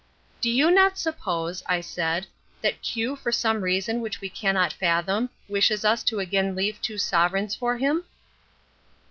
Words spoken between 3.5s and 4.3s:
reason which we